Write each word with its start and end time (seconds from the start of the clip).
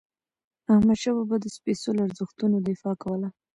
احمدشاه 0.73 1.15
بابا 1.17 1.35
د 1.41 1.45
سپيڅلو 1.55 2.05
ارزښتونو 2.07 2.55
دفاع 2.67 2.95
کوله. 3.03 3.27